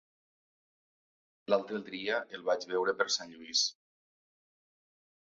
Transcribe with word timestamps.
L'altre 1.53 1.81
dia 1.89 2.15
el 2.37 2.45
vaig 2.47 2.65
veure 2.71 2.95
per 3.01 3.07
Sant 3.17 3.35
Lluís. 3.35 3.61